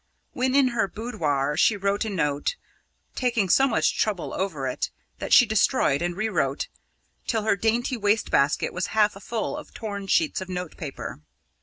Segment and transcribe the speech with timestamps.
[0.33, 2.55] When in her boudoir, she wrote a note,
[3.13, 4.89] taking so much trouble over it
[5.19, 6.69] that she destroyed, and rewrote,
[7.27, 11.19] till her dainty waste basket was half full of torn sheets of notepaper.